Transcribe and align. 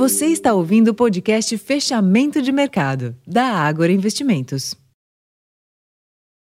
Você 0.00 0.28
está 0.28 0.54
ouvindo 0.54 0.92
o 0.92 0.94
podcast 0.94 1.58
Fechamento 1.58 2.40
de 2.40 2.50
Mercado, 2.50 3.14
da 3.26 3.44
Ágora 3.44 3.92
Investimentos. 3.92 4.74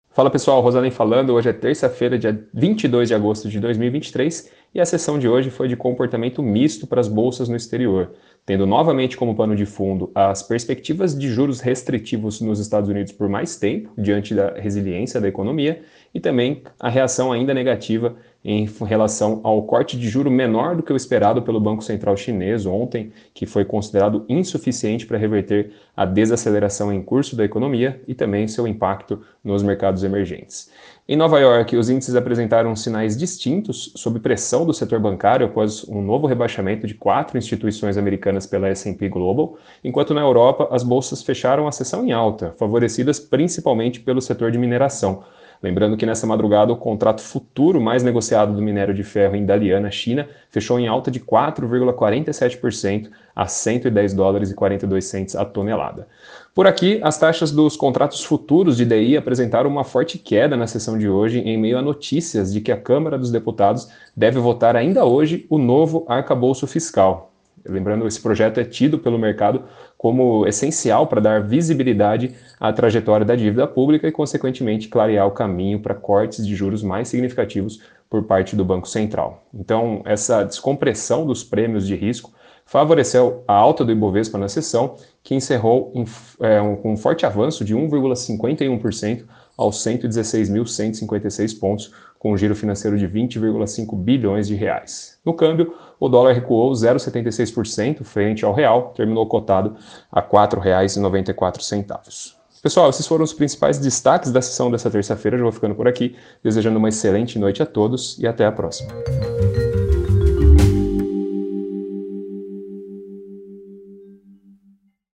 Fala 0.10 0.32
pessoal, 0.32 0.62
Rosalém 0.62 0.90
falando. 0.90 1.32
Hoje 1.32 1.50
é 1.50 1.54
terça-feira, 1.54 2.18
dia 2.18 2.44
22 2.52 3.08
de 3.08 3.14
agosto 3.14 3.48
de 3.48 3.60
2023, 3.60 4.50
e 4.76 4.82
a 4.82 4.86
sessão 4.86 5.18
de 5.18 5.26
hoje 5.26 5.50
foi 5.50 5.70
de 5.70 5.78
comportamento 5.78 6.44
misto 6.44 6.86
para 6.86 7.00
as 7.00 7.08
bolsas 7.08 7.48
no 7.48 7.56
exterior, 7.56 8.12
tendo 8.46 8.68
novamente 8.68 9.16
como 9.16 9.34
pano 9.34 9.56
de 9.56 9.66
fundo 9.66 10.12
as 10.14 10.44
perspectivas 10.44 11.18
de 11.18 11.30
juros 11.30 11.62
restritivos 11.62 12.42
nos 12.42 12.60
Estados 12.60 12.90
Unidos 12.90 13.14
por 13.14 13.30
mais 13.30 13.56
tempo, 13.56 13.90
diante 13.98 14.36
da 14.36 14.50
resiliência 14.52 15.22
da 15.22 15.30
economia, 15.30 15.82
e 16.14 16.20
também 16.20 16.62
a 16.78 16.90
reação 16.90 17.32
ainda 17.32 17.54
negativa 17.54 18.18
em 18.44 18.70
relação 18.86 19.42
ao 19.44 19.64
corte 19.64 19.98
de 19.98 20.08
juro 20.08 20.30
menor 20.30 20.76
do 20.76 20.84
que 20.84 20.94
o 20.94 20.96
esperado 20.96 21.42
pelo 21.42 21.60
Banco 21.60 21.84
Central 21.84 22.16
chinês 22.16 22.66
ontem, 22.66 23.12
que 23.34 23.48
foi 23.48 23.66
considerado 23.66 24.24
insuficiente 24.30 25.08
para 25.08 25.18
reverter 25.18 25.72
a 25.98 26.06
desaceleração 26.06 26.94
em 26.94 27.02
curso 27.02 27.36
da 27.36 27.44
economia 27.44 28.00
e 28.08 28.14
também 28.14 28.48
seu 28.48 28.68
impacto 28.68 29.20
nos 29.44 29.64
mercados 29.64 30.04
emergentes. 30.04 30.70
Em 31.08 31.16
Nova 31.16 31.40
York, 31.40 31.76
os 31.76 31.90
índices 31.90 32.16
apresentaram 32.16 32.76
sinais 32.76 33.18
distintos 33.18 33.92
sob 33.96 34.20
pressão 34.20 34.65
do 34.66 34.74
setor 34.74 35.00
bancário 35.00 35.46
após 35.46 35.88
um 35.88 36.02
novo 36.02 36.28
rebaixamento 36.28 36.86
de 36.88 36.94
quatro 36.94 37.38
instituições 37.38 37.98
americanas 37.98 38.46
pela 38.46 38.68
S&P 38.68 39.08
Global, 39.08 39.58
enquanto 39.84 40.14
na 40.14 40.22
Europa 40.22 40.68
as 40.72 40.84
bolsas 40.84 41.24
fecharam 41.24 41.68
a 41.68 41.72
sessão 41.72 42.06
em 42.06 42.12
alta, 42.12 42.54
favorecidas 42.58 43.20
principalmente 43.20 44.00
pelo 44.00 44.22
setor 44.22 44.52
de 44.52 44.58
mineração, 44.58 45.24
Lembrando 45.66 45.98
que 45.98 46.06
nessa 46.06 46.28
madrugada 46.28 46.72
o 46.72 46.78
contrato 46.78 47.24
futuro 47.24 47.82
mais 47.82 48.04
negociado 48.04 48.54
do 48.54 48.62
minério 48.62 48.94
de 48.94 49.02
ferro 49.04 49.36
em 49.36 49.48
Dalian, 49.48 49.90
China, 49.90 50.28
fechou 50.52 50.80
em 50.80 50.88
alta 50.88 51.10
de 51.10 51.20
4,47% 51.20 53.10
a 53.36 53.48
110 53.48 54.14
dólares 54.14 54.52
e 54.52 54.54
42 54.54 55.04
centes 55.04 55.36
a 55.36 55.44
tonelada. 55.44 56.08
Por 56.54 56.68
aqui, 56.68 57.00
as 57.02 57.18
taxas 57.18 57.50
dos 57.50 57.76
contratos 57.76 58.24
futuros 58.24 58.78
de 58.78 58.86
DI 58.86 59.18
apresentaram 59.18 59.68
uma 59.68 59.84
forte 59.84 60.20
queda 60.20 60.56
na 60.56 60.68
sessão 60.68 61.00
de 61.00 61.10
hoje, 61.10 61.40
em 61.40 61.58
meio 61.58 61.80
a 61.80 61.82
notícias 61.82 62.54
de 62.54 62.62
que 62.62 62.72
a 62.72 62.78
Câmara 62.78 63.18
dos 63.18 63.32
Deputados 63.32 63.90
deve 64.16 64.38
votar 64.40 64.76
ainda 64.76 65.04
hoje 65.04 65.48
o 65.50 65.58
novo 65.58 66.06
arcabouço 66.08 66.68
fiscal. 66.68 67.35
Lembrando, 67.68 68.08
esse 68.08 68.22
projeto 68.22 68.60
é 68.60 68.64
tido 68.64 69.00
pelo 69.00 69.18
mercado 69.18 69.64
como 69.98 70.46
essencial 70.46 71.08
para 71.08 71.22
dar 71.22 71.42
visibilidade 71.42 72.36
à 72.60 72.72
trajetória 72.72 73.26
da 73.26 73.36
dívida 73.36 73.66
pública 73.66 74.08
e, 74.08 74.12
consequentemente, 74.12 74.88
clarear 74.88 75.28
o 75.28 75.32
caminho 75.32 75.80
para 75.80 75.96
cortes 75.96 76.46
de 76.46 76.56
juros 76.56 76.84
mais 76.84 77.08
significativos 77.08 77.82
por 78.10 78.24
parte 78.24 78.56
do 78.56 78.64
Banco 78.64 78.88
Central. 78.88 79.44
Então, 79.54 80.02
essa 80.06 80.44
descompressão 80.44 81.26
dos 81.26 81.44
prêmios 81.44 81.88
de 81.88 81.96
risco 81.96 82.32
favoreceu 82.66 83.44
a 83.48 83.54
alta 83.54 83.86
do 83.86 83.92
Ibovespa 83.92 84.38
na 84.38 84.50
sessão, 84.50 84.96
que 85.24 85.36
encerrou 85.36 85.92
em, 85.94 86.06
é, 86.42 86.62
um, 86.62 86.76
com 86.76 86.94
um 86.94 86.98
forte 86.98 87.26
avanço 87.26 87.64
de 87.64 87.76
1,51% 87.76 89.26
aos 89.58 89.78
116.156 89.78 91.60
pontos, 91.60 91.92
com 92.20 92.34
um 92.34 92.38
giro 92.38 92.56
financeiro 92.56 92.98
de 92.98 93.08
20,5 93.08 93.96
bilhões 93.96 94.48
de 94.48 94.56
reais. 94.56 95.18
No 95.24 95.34
câmbio, 95.34 95.76
o 96.00 96.10
dólar 96.10 96.34
recuou 96.34 96.72
0,76% 96.72 98.04
frente 98.04 98.44
ao 98.44 98.54
real, 98.54 98.94
terminou 98.96 99.28
cotado 99.28 99.78
a 100.12 100.20
R$ 100.20 100.28
4,94. 100.28 102.34
Pessoal, 102.62 102.90
esses 102.90 103.06
foram 103.06 103.24
os 103.24 103.32
principais 103.32 103.78
destaques 103.78 104.32
da 104.32 104.42
sessão 104.42 104.72
dessa 104.72 104.90
terça-feira. 104.90 105.38
Já 105.38 105.44
vou 105.44 105.52
ficando 105.52 105.76
por 105.76 105.88
aqui, 105.88 106.16
desejando 106.44 106.80
uma 106.80 106.90
excelente 106.90 107.38
noite 107.38 107.62
a 107.62 107.66
todos 107.66 108.18
e 108.18 108.26
até 108.26 108.44
a 108.44 108.52
próxima. 108.52 108.92